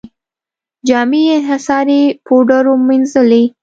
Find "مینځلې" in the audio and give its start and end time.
2.87-3.43